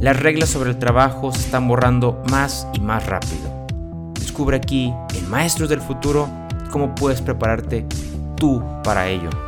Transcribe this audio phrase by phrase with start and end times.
[0.00, 3.66] las reglas sobre el trabajo se están borrando más y más rápido.
[4.14, 6.28] Descubre aquí en Maestros del Futuro
[6.70, 7.86] cómo puedes prepararte
[8.36, 9.47] tú para ello.